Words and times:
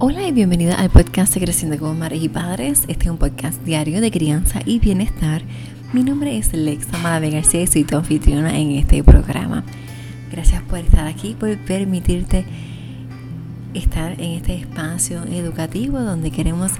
Hola 0.00 0.28
y 0.28 0.30
bienvenida 0.30 0.76
al 0.76 0.90
podcast 0.90 1.34
de 1.34 1.40
Creciendo 1.40 1.76
como 1.76 1.92
Madres 1.92 2.22
y 2.22 2.28
Padres. 2.28 2.84
Este 2.86 3.06
es 3.06 3.10
un 3.10 3.16
podcast 3.16 3.60
diario 3.64 4.00
de 4.00 4.12
crianza 4.12 4.60
y 4.64 4.78
bienestar. 4.78 5.42
Mi 5.92 6.04
nombre 6.04 6.38
es 6.38 6.52
Lexa 6.52 6.96
Malave 6.98 7.30
García 7.30 7.62
y 7.62 7.66
soy 7.66 7.82
tu 7.82 7.96
anfitriona 7.96 8.56
en 8.56 8.70
este 8.70 9.02
programa. 9.02 9.64
Gracias 10.30 10.62
por 10.62 10.78
estar 10.78 11.08
aquí, 11.08 11.34
por 11.34 11.58
permitirte 11.58 12.44
estar 13.74 14.12
en 14.20 14.36
este 14.36 14.54
espacio 14.54 15.24
educativo 15.24 15.98
donde 15.98 16.30
queremos 16.30 16.70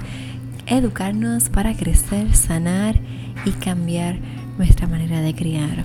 educarnos 0.65 1.49
para 1.49 1.75
crecer, 1.75 2.33
sanar 2.33 3.01
y 3.43 3.51
cambiar 3.51 4.17
nuestra 4.57 4.87
manera 4.87 5.19
de 5.19 5.35
criar. 5.35 5.83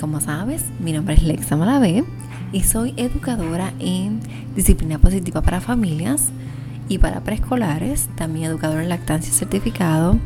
Como 0.00 0.20
sabes, 0.20 0.64
mi 0.80 0.92
nombre 0.92 1.14
es 1.14 1.22
Lexa 1.22 1.56
Malave 1.56 2.02
y 2.52 2.62
soy 2.62 2.94
educadora 2.96 3.72
en 3.78 4.20
disciplina 4.54 4.98
positiva 4.98 5.42
para 5.42 5.60
familias 5.60 6.30
y 6.88 6.98
para 6.98 7.20
preescolares, 7.20 8.08
también 8.16 8.46
educadora 8.46 8.82
en 8.82 8.88
lactancia 8.88 9.32
certificado, 9.32 10.18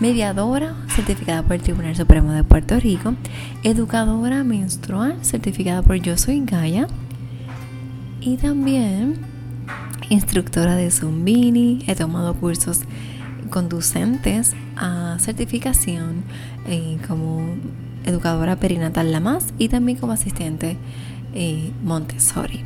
mediadora 0.00 0.74
certificada 0.94 1.42
por 1.42 1.54
el 1.54 1.62
Tribunal 1.62 1.96
Supremo 1.96 2.32
de 2.32 2.44
Puerto 2.44 2.78
Rico, 2.78 3.14
educadora 3.62 4.44
menstrual 4.44 5.16
certificada 5.22 5.82
por 5.82 5.96
Yo 5.96 6.18
Soy 6.18 6.44
Gaia 6.44 6.86
y 8.20 8.36
también 8.36 9.18
instructora 10.10 10.76
de 10.76 10.90
Zumbini. 10.90 11.84
He 11.86 11.94
tomado 11.94 12.34
cursos 12.34 12.80
conducentes 13.50 14.54
a 14.76 15.16
certificación 15.20 16.24
eh, 16.66 16.98
como 17.06 17.54
educadora 18.04 18.56
perinatal 18.56 19.12
la 19.12 19.20
más 19.20 19.54
y 19.58 19.68
también 19.68 19.98
como 19.98 20.12
asistente 20.12 20.76
Montessori. 21.82 22.62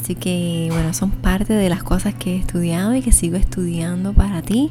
Así 0.00 0.14
que 0.14 0.68
bueno, 0.70 0.94
son 0.94 1.10
parte 1.10 1.52
de 1.52 1.68
las 1.68 1.82
cosas 1.82 2.14
que 2.14 2.34
he 2.34 2.38
estudiado 2.38 2.94
y 2.94 3.02
que 3.02 3.12
sigo 3.12 3.36
estudiando 3.36 4.12
para 4.12 4.42
ti. 4.42 4.70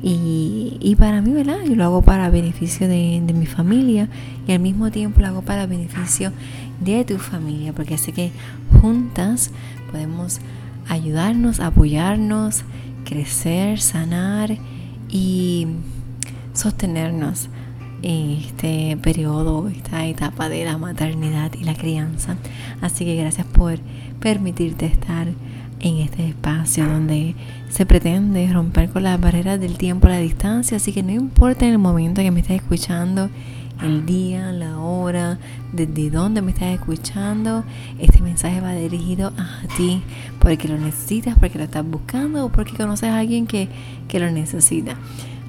Y, 0.00 0.94
para 0.96 1.20
mí, 1.20 1.32
¿verdad? 1.32 1.58
Yo 1.66 1.74
lo 1.74 1.84
hago 1.84 2.02
para 2.02 2.30
beneficio 2.30 2.86
de, 2.86 3.20
mi 3.34 3.46
familia 3.46 4.08
y 4.46 4.52
al 4.52 4.60
mismo 4.60 4.92
tiempo 4.92 5.20
lo 5.20 5.26
hago 5.26 5.42
para 5.42 5.66
beneficio 5.66 6.32
de 6.80 7.04
tu 7.04 7.18
familia, 7.18 7.72
porque 7.72 7.98
sé 7.98 8.12
que 8.12 8.30
juntas 8.80 9.50
podemos 9.90 10.38
ayudarnos, 10.88 11.58
apoyarnos, 11.58 12.62
crecer, 13.04 13.80
sanar 13.80 14.56
y 15.08 15.66
sostenernos 16.52 17.48
en 18.02 18.30
este 18.32 18.96
periodo, 18.96 19.68
esta 19.68 20.06
etapa 20.06 20.48
de 20.48 20.64
la 20.64 20.78
maternidad 20.78 21.52
y 21.54 21.64
la 21.64 21.74
crianza. 21.74 22.36
Así 22.80 23.04
que 23.04 23.16
gracias 23.16 23.46
por 23.46 23.78
permitirte 24.20 24.86
estar 24.86 25.28
en 25.80 25.98
este 25.98 26.28
espacio 26.28 26.86
donde 26.86 27.34
se 27.68 27.86
pretende 27.86 28.50
romper 28.52 28.90
con 28.90 29.04
las 29.04 29.20
barreras 29.20 29.60
del 29.60 29.78
tiempo, 29.78 30.08
la 30.08 30.18
distancia, 30.18 30.76
así 30.76 30.92
que 30.92 31.02
no 31.02 31.12
importa 31.12 31.66
en 31.66 31.72
el 31.72 31.78
momento 31.78 32.22
que 32.22 32.30
me 32.30 32.40
estés 32.40 32.56
escuchando, 32.62 33.30
el 33.82 34.06
día, 34.06 34.50
la 34.50 34.78
hora, 34.78 35.38
desde 35.72 36.10
dónde 36.10 36.42
me 36.42 36.50
estás 36.50 36.74
escuchando, 36.74 37.64
este 38.00 38.20
mensaje 38.20 38.60
va 38.60 38.72
dirigido 38.72 39.32
a 39.36 39.76
ti 39.76 40.02
porque 40.40 40.66
lo 40.66 40.78
necesitas, 40.78 41.38
porque 41.38 41.58
lo 41.58 41.64
estás 41.64 41.86
buscando 41.86 42.44
o 42.44 42.48
porque 42.48 42.76
conoces 42.76 43.08
a 43.08 43.18
alguien 43.18 43.46
que, 43.46 43.68
que 44.08 44.18
lo 44.18 44.30
necesita. 44.30 44.96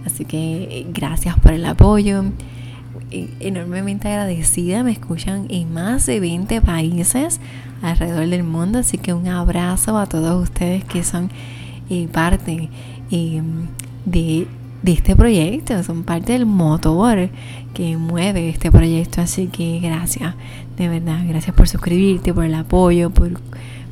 Así 0.06 0.26
que 0.26 0.64
eh, 0.64 0.86
gracias 0.94 1.38
por 1.40 1.54
el 1.54 1.66
apoyo. 1.66 2.24
Eh, 3.12 3.28
enormemente 3.40 4.08
agradecida. 4.08 4.84
Me 4.84 4.92
escuchan 4.92 5.48
en 5.50 5.74
más 5.74 6.06
de 6.06 6.20
20 6.20 6.62
países 6.62 7.40
alrededor 7.82 8.28
del 8.28 8.44
mundo. 8.44 8.80
Así 8.80 8.98
que 8.98 9.14
un 9.14 9.28
abrazo 9.28 9.98
a 9.98 10.06
todos 10.06 10.42
ustedes 10.44 10.84
que 10.84 11.04
son 11.04 11.32
eh, 11.90 12.08
parte 12.12 12.70
de, 14.06 14.48
de 14.82 14.94
este 14.94 15.16
proyecto. 15.16 15.82
Son 15.84 16.04
parte 16.04 16.34
del 16.34 16.46
motor 16.46 17.30
que 17.74 17.98
mueve 17.98 18.50
este 18.50 18.72
proyecto. 18.72 19.22
Así 19.22 19.48
que 19.48 19.80
gracias. 19.80 20.36
De 20.78 20.88
verdad. 20.88 21.24
Gracias 21.28 21.56
por 21.56 21.68
suscribirte, 21.68 22.34
por 22.34 22.46
el 22.46 22.56
apoyo, 22.56 23.10
por 23.10 23.40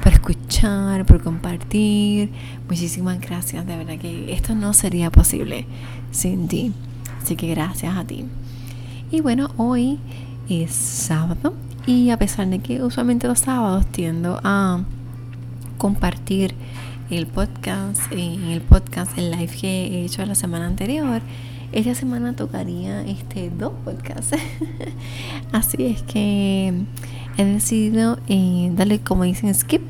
por 0.01 0.13
escuchar, 0.13 1.05
por 1.05 1.21
compartir. 1.21 2.29
Muchísimas 2.69 3.19
gracias, 3.19 3.65
de 3.65 3.77
verdad 3.77 3.97
que 3.97 4.31
esto 4.33 4.55
no 4.55 4.73
sería 4.73 5.11
posible 5.11 5.65
sin 6.11 6.47
ti. 6.47 6.73
Así 7.21 7.35
que 7.35 7.47
gracias 7.47 7.97
a 7.97 8.03
ti. 8.05 8.25
Y 9.11 9.21
bueno, 9.21 9.49
hoy 9.57 9.99
es 10.49 10.71
sábado 10.71 11.53
y 11.85 12.09
a 12.09 12.17
pesar 12.17 12.47
de 12.47 12.59
que 12.59 12.83
usualmente 12.83 13.27
los 13.27 13.39
sábados 13.39 13.85
tiendo 13.87 14.39
a 14.43 14.81
compartir 15.77 16.53
el 17.09 17.25
podcast, 17.25 18.11
en 18.11 18.43
el 18.45 18.61
podcast, 18.61 19.17
el 19.17 19.31
live 19.31 19.53
que 19.59 19.87
he 19.87 20.05
hecho 20.05 20.25
la 20.25 20.35
semana 20.35 20.67
anterior, 20.67 21.21
esta 21.71 21.95
semana 21.95 22.35
tocaría 22.35 23.05
este 23.05 23.49
dos 23.49 23.73
podcasts. 23.85 24.31
Así 25.51 25.85
es 25.85 26.01
que 26.03 26.73
he 27.37 27.45
decidido 27.45 28.19
eh, 28.27 28.71
darle, 28.75 28.99
como 28.99 29.23
dicen, 29.23 29.53
skip 29.53 29.81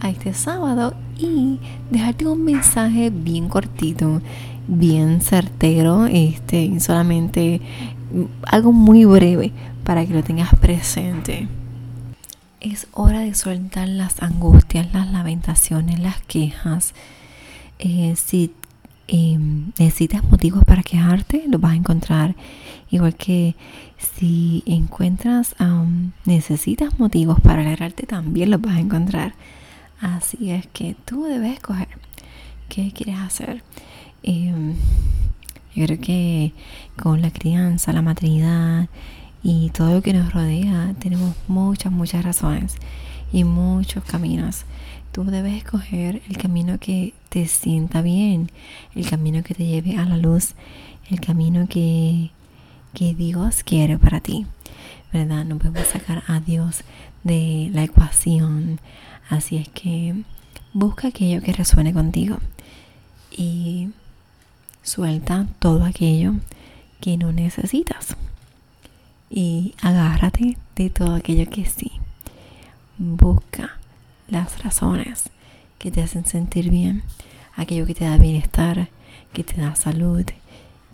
a 0.00 0.10
este 0.10 0.34
sábado 0.34 0.94
y 1.16 1.60
dejarte 1.90 2.26
un 2.26 2.44
mensaje 2.44 3.10
bien 3.10 3.48
cortito, 3.48 4.20
bien 4.66 5.20
certero, 5.20 6.06
este, 6.06 6.80
solamente 6.80 7.60
algo 8.46 8.72
muy 8.72 9.04
breve 9.04 9.52
para 9.84 10.04
que 10.06 10.14
lo 10.14 10.22
tengas 10.22 10.54
presente. 10.56 11.48
Es 12.64 12.86
hora 12.92 13.20
de 13.20 13.34
soltar 13.34 13.88
las 13.88 14.22
angustias, 14.22 14.92
las 14.92 15.10
lamentaciones, 15.12 15.98
las 15.98 16.20
quejas. 16.22 16.94
Eh, 17.78 18.14
si 18.16 18.52
Em, 19.06 19.72
necesitas 19.78 20.24
motivos 20.24 20.64
para 20.64 20.82
quejarte, 20.82 21.44
los 21.48 21.60
vas 21.60 21.72
a 21.72 21.76
encontrar. 21.76 22.34
Igual 22.90 23.14
que 23.16 23.54
si 23.98 24.62
encuentras, 24.66 25.54
necesitas 26.24 26.98
motivos 26.98 27.38
para 27.40 27.60
alegrarte, 27.60 28.06
también 28.06 28.50
los 28.50 28.60
vas 28.62 28.76
a 28.76 28.80
encontrar. 28.80 29.34
Así 30.00 30.50
es 30.50 30.66
que 30.68 30.96
tú 31.04 31.24
debes 31.24 31.54
escoger 31.54 31.88
qué 32.68 32.92
quieres 32.92 33.18
hacer. 33.20 33.62
Em, 34.22 34.74
yo 35.74 35.84
creo 35.86 36.00
que 36.00 36.52
con 36.96 37.20
la 37.20 37.30
crianza, 37.30 37.92
la 37.92 38.02
maternidad 38.02 38.88
y 39.44 39.70
todo 39.70 39.94
lo 39.94 40.02
que 40.02 40.12
nos 40.12 40.32
rodea, 40.32 40.94
tenemos 40.98 41.36
muchas, 41.46 41.92
muchas 41.92 42.24
razones 42.24 42.74
y 43.32 43.44
muchos 43.44 44.02
caminos 44.02 44.64
Tú 45.14 45.22
debes 45.22 45.54
escoger 45.54 46.22
el 46.28 46.38
camino 46.38 46.80
que 46.80 47.14
te 47.28 47.46
sienta 47.46 48.02
bien, 48.02 48.50
el 48.96 49.08
camino 49.08 49.44
que 49.44 49.54
te 49.54 49.64
lleve 49.64 49.96
a 49.96 50.04
la 50.04 50.16
luz, 50.16 50.56
el 51.08 51.20
camino 51.20 51.68
que, 51.68 52.32
que 52.94 53.14
Dios 53.14 53.62
quiere 53.62 53.96
para 53.96 54.18
ti. 54.18 54.44
¿Verdad? 55.12 55.44
No 55.44 55.58
podemos 55.58 55.86
sacar 55.86 56.24
a 56.26 56.40
Dios 56.40 56.82
de 57.22 57.70
la 57.72 57.84
ecuación. 57.84 58.80
Así 59.30 59.56
es 59.56 59.68
que 59.68 60.16
busca 60.72 61.06
aquello 61.06 61.40
que 61.42 61.52
resuene 61.52 61.92
contigo 61.92 62.38
y 63.30 63.90
suelta 64.82 65.46
todo 65.60 65.84
aquello 65.84 66.34
que 67.00 67.16
no 67.16 67.30
necesitas 67.30 68.16
y 69.30 69.74
agárrate 69.80 70.56
de 70.76 70.90
todo 70.90 71.14
aquello 71.14 71.48
que 71.50 71.64
sí. 71.66 71.92
Busca 72.98 73.78
las 74.28 74.62
razones 74.62 75.30
que 75.78 75.90
te 75.90 76.02
hacen 76.02 76.26
sentir 76.26 76.70
bien, 76.70 77.02
aquello 77.56 77.86
que 77.86 77.94
te 77.94 78.04
da 78.04 78.16
bienestar, 78.16 78.88
que 79.32 79.44
te 79.44 79.60
da 79.60 79.74
salud, 79.74 80.24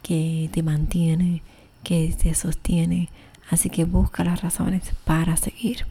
que 0.02 0.50
te 0.52 0.62
mantiene, 0.62 1.42
que 1.84 2.14
te 2.20 2.34
sostiene. 2.34 3.08
Así 3.50 3.70
que 3.70 3.84
busca 3.84 4.24
las 4.24 4.42
razones 4.42 4.82
para 5.04 5.36
seguir. 5.36 5.86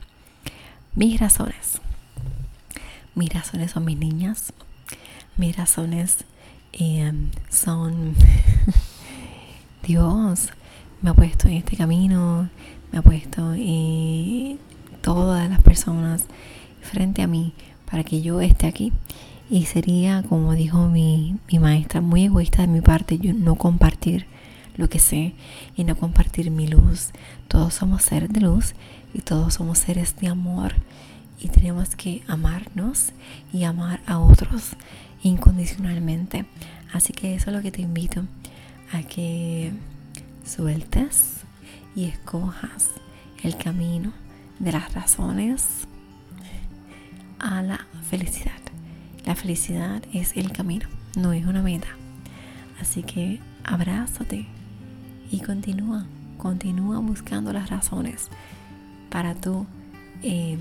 Mis 0.96 1.20
razones. 1.20 1.80
Mis 3.16 3.34
razones 3.34 3.72
son 3.72 3.86
mis 3.86 3.98
niñas. 3.98 4.54
Mis 5.38 5.56
razones 5.56 6.26
em, 6.74 7.32
son 7.50 8.16
Dios. 9.84 10.50
Me 11.02 11.12
ha 11.12 11.14
puesto 11.14 11.48
en 11.48 11.56
este 11.56 11.78
camino. 11.78 12.50
Me 12.92 13.00
ha 13.00 13.02
puesto 13.02 13.54
en 13.54 14.60
todas 15.02 15.50
las 15.50 15.62
personas 15.62 16.26
frente 16.82 17.22
a 17.22 17.28
mí 17.28 17.54
para 17.90 18.04
que 18.04 18.22
yo 18.22 18.42
esté 18.42 18.68
aquí. 18.68 18.92
Y 19.50 19.66
sería, 19.66 20.24
como 20.24 20.54
dijo 20.54 20.90
mi, 20.90 21.38
mi 21.52 21.60
maestra, 21.60 22.02
muy 22.02 22.26
egoísta 22.26 22.62
de 22.62 22.68
mi 22.68 22.82
parte 22.82 23.18
yo 23.18 23.34
no 23.34 23.56
compartir 23.56 24.28
lo 24.76 24.90
que 24.90 25.00
sé 25.00 25.34
y 25.76 25.84
no 25.84 25.96
compartir 25.96 26.52
mi 26.52 26.68
luz. 26.68 27.12
Todos 27.48 27.74
somos 27.74 28.04
seres 28.04 28.30
de 28.30 28.42
luz 28.42 28.76
y 29.14 29.22
todos 29.22 29.56
somos 29.56 29.80
seres 29.80 30.16
de 30.18 30.28
amor 30.28 30.74
y 31.40 31.48
tenemos 31.48 31.96
que 31.96 32.22
amarnos 32.28 33.14
y 33.54 33.64
amar 33.64 34.02
a 34.06 34.20
otros 34.20 34.76
incondicionalmente. 35.24 36.46
Así 36.92 37.14
que 37.14 37.36
eso 37.36 37.50
es 37.50 37.56
lo 37.56 37.62
que 37.62 37.72
te 37.72 37.82
invito 37.82 38.24
a 38.92 39.02
que 39.04 39.72
sueltes 40.50 41.42
y 41.96 42.06
escojas 42.06 42.90
el 43.44 43.56
camino 43.56 44.12
de 44.60 44.72
las 44.72 44.94
razones 44.94 45.88
a 47.40 47.62
la 47.62 47.86
felicidad. 48.10 48.60
La 49.26 49.36
felicidad 49.36 50.04
es 50.12 50.36
el 50.36 50.52
camino, 50.52 50.88
no 51.16 51.34
es 51.34 51.46
una 51.46 51.62
meta. 51.62 51.88
Así 52.82 53.04
que 53.04 53.40
abrázate 53.64 54.48
y 55.32 55.40
continúa, 55.42 56.06
continúa 56.38 57.00
buscando 57.00 57.54
las 57.54 57.70
razones 57.70 58.30
para 59.10 59.36
tú 59.36 59.68
em, 60.24 60.60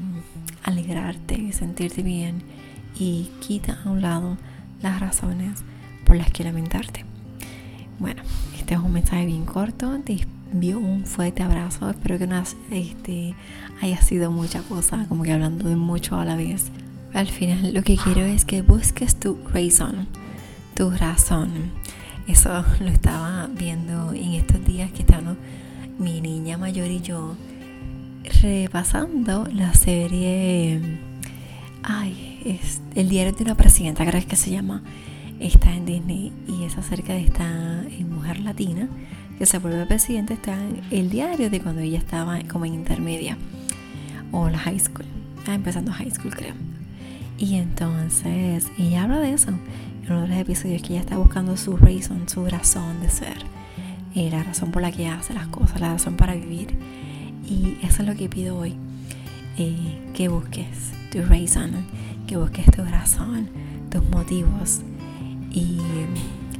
alegrarte 0.63 1.35
y 1.35 1.53
sentirte 1.53 2.03
bien 2.03 2.43
y 2.95 3.31
quita 3.41 3.79
a 3.85 3.91
un 3.91 4.03
lado 4.03 4.37
las 4.83 5.01
razones 5.01 5.65
por 6.05 6.17
las 6.17 6.31
que 6.31 6.45
lamentarte. 6.45 7.05
Bueno, 7.99 8.23
este 8.69 8.75
es 8.75 8.85
un 8.85 8.93
mensaje 8.93 9.25
bien 9.25 9.47
corto. 9.47 9.99
Te 10.05 10.19
envío 10.53 10.79
un 10.79 11.07
fuerte 11.07 11.43
abrazo. 11.43 11.89
Espero 11.89 12.19
que 12.19 12.27
no 12.27 12.43
este, 12.71 13.35
haya 13.81 14.03
sido 14.03 14.31
mucha 14.31 14.61
cosa, 14.61 15.07
como 15.09 15.23
que 15.23 15.33
hablando 15.33 15.71
de 15.71 15.77
mucho 15.77 16.17
a 16.17 16.27
la 16.27 16.37
vez. 16.37 16.67
Al 17.15 17.29
final, 17.29 17.73
lo 17.73 17.83
que 17.83 17.97
quiero 17.97 18.21
es 18.21 18.45
que 18.45 18.61
busques 18.61 19.19
tu 19.19 19.39
razón, 19.55 20.07
tu 20.75 20.91
razón. 20.91 21.49
Eso 22.27 22.63
lo 22.81 22.89
estaba 22.89 23.47
viendo 23.47 24.13
en 24.13 24.35
estos 24.35 24.63
días 24.67 24.93
que 24.93 25.01
estamos 25.01 25.39
mi 25.99 26.21
niña 26.21 26.59
mayor 26.59 26.91
y 26.91 27.01
yo 27.01 27.37
repasando 28.43 29.49
la 29.51 29.73
serie. 29.73 31.01
Ay, 31.83 32.43
es 32.45 32.83
El 32.95 33.09
diario 33.09 33.33
de 33.33 33.45
una 33.45 33.55
presidenta, 33.55 34.05
creo 34.05 34.27
que 34.27 34.37
se 34.37 34.51
llama 34.51 34.83
está 35.41 35.73
en 35.73 35.87
Disney 35.87 36.33
y 36.47 36.65
es 36.65 36.77
acerca 36.79 37.13
de 37.13 37.23
esta 37.23 37.45
mujer 37.45 38.08
latina 38.49 38.89
que 39.39 39.47
se 39.47 39.59
vuelve 39.59 39.85
presidente, 39.87 40.35
está 40.35 40.55
en 40.55 40.81
el 40.91 41.11
diario 41.11 41.51
de 41.51 41.61
cuando 41.61 41.83
ella 41.83 41.99
estaba 41.99 42.41
como 42.51 42.65
en 42.65 42.75
intermedia 42.75 43.37
o 44.33 44.49
la 44.49 44.59
high 44.59 44.81
school, 44.81 45.07
estaba 45.39 45.55
empezando 45.55 45.93
high 45.93 46.11
school 46.11 46.35
creo. 46.35 46.55
Y 47.39 47.55
entonces 47.57 48.67
ella 48.79 49.05
habla 49.05 49.21
de 49.21 49.33
eso 49.33 49.51
en 49.51 49.61
uno 50.09 50.23
de 50.23 50.29
los 50.29 50.39
episodios 50.39 50.83
que 50.83 50.95
ella 50.95 51.01
está 51.01 51.19
buscando 51.19 51.57
su 51.57 51.77
razón, 51.77 52.29
su 52.29 52.47
razón 52.47 53.01
de 53.01 53.11
ser, 53.11 53.37
eh, 54.15 54.29
la 54.31 54.43
razón 54.43 54.73
por 54.73 54.83
la 54.83 54.91
que 54.91 55.07
hace 55.07 55.35
las 55.35 55.47
cosas, 55.49 55.81
la 55.81 55.93
razón 55.93 56.17
para 56.17 56.35
vivir. 56.35 56.75
Y 57.49 57.77
eso 57.83 58.03
es 58.03 58.09
lo 58.09 58.15
que 58.15 58.29
pido 58.29 58.59
hoy, 58.59 58.75
eh, 59.59 59.99
que 60.15 60.29
busques 60.29 60.67
tu 61.13 61.23
razón, 61.23 61.71
que 62.27 62.37
busques 62.37 62.67
tu 62.71 62.83
razón, 62.83 63.49
tus 63.91 64.03
motivos 64.11 64.81
y 65.53 65.79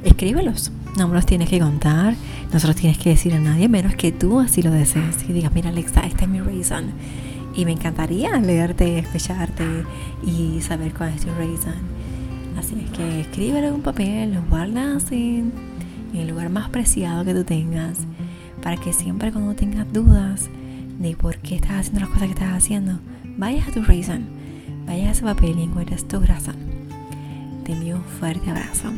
escríbelos. 0.03 0.71
No 0.97 1.07
me 1.07 1.13
los 1.13 1.25
tienes 1.25 1.49
que 1.49 1.59
contar, 1.59 2.15
no 2.51 2.59
se 2.59 2.67
los 2.67 2.75
tienes 2.75 2.97
que 2.97 3.09
decir 3.09 3.33
a 3.33 3.39
nadie, 3.39 3.69
menos 3.69 3.95
que 3.95 4.11
tú 4.11 4.39
así 4.39 4.61
lo 4.61 4.71
desees. 4.71 5.17
Y 5.27 5.33
digas, 5.33 5.53
mira 5.53 5.69
Alexa, 5.69 6.01
esta 6.01 6.23
es 6.23 6.29
mi 6.29 6.41
reason. 6.41 6.91
Y 7.55 7.65
me 7.65 7.71
encantaría 7.71 8.37
leerte, 8.39 8.99
escucharte 8.99 9.83
y 10.25 10.61
saber 10.61 10.93
cuál 10.93 11.13
es 11.13 11.21
tu 11.21 11.31
reason. 11.33 11.75
Así 12.57 12.75
es 12.83 12.91
que 12.91 13.21
escríbelo 13.21 13.67
en 13.67 13.73
un 13.75 13.81
papel, 13.81 14.33
lo 14.33 14.41
guardas 14.43 15.11
en, 15.11 15.51
en 16.13 16.19
el 16.19 16.27
lugar 16.27 16.49
más 16.49 16.69
preciado 16.69 17.23
que 17.23 17.33
tú 17.33 17.43
tengas, 17.43 17.99
para 18.61 18.77
que 18.77 18.93
siempre 18.93 19.31
cuando 19.31 19.55
tengas 19.55 19.91
dudas 19.93 20.49
de 20.99 21.15
por 21.15 21.37
qué 21.37 21.55
estás 21.55 21.79
haciendo 21.79 22.01
las 22.01 22.09
cosas 22.09 22.27
que 22.27 22.33
estás 22.33 22.53
haciendo, 22.53 22.99
vayas 23.37 23.67
a 23.69 23.71
tu 23.71 23.81
reason, 23.83 24.25
vayas 24.85 25.07
a 25.07 25.11
ese 25.11 25.23
papel 25.23 25.59
y 25.59 25.63
encuentres 25.63 26.07
tu 26.07 26.19
razón 26.19 26.79
te 27.69 27.75
envío 27.75 27.97
un 27.97 28.03
fuerte 28.03 28.49
abrazo. 28.49 28.89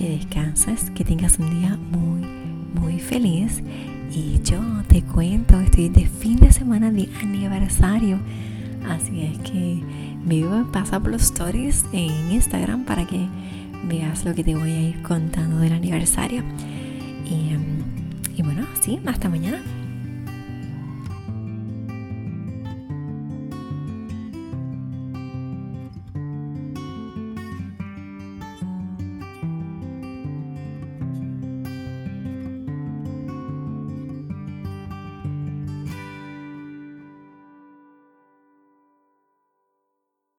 Que 0.00 0.16
descanses, 0.16 0.88
que 0.92 1.04
tengas 1.04 1.38
un 1.38 1.50
día 1.60 1.76
muy, 1.76 2.26
muy 2.74 2.98
feliz. 3.00 3.62
Y 4.10 4.40
yo 4.42 4.58
te 4.88 5.02
cuento, 5.02 5.60
estoy 5.60 5.90
de 5.90 6.06
fin 6.06 6.38
de 6.38 6.50
semana 6.54 6.90
de 6.90 7.06
aniversario. 7.20 8.18
Así 8.88 9.20
es 9.20 9.38
que 9.40 9.82
vivo, 10.24 10.66
pasa 10.72 10.98
por 11.00 11.10
los 11.10 11.20
stories 11.24 11.84
en 11.92 12.32
Instagram 12.32 12.86
para 12.86 13.06
que 13.06 13.28
veas 13.88 14.24
lo 14.24 14.34
que 14.34 14.42
te 14.42 14.54
voy 14.54 14.70
a 14.70 14.80
ir 14.88 15.02
contando 15.02 15.58
del 15.58 15.74
aniversario. 15.74 16.44
Y, 17.26 17.52
em, 17.52 17.84
y 18.38 18.40
bueno, 18.40 18.66
sí, 18.80 18.98
hasta 19.04 19.28
mañana. 19.28 19.60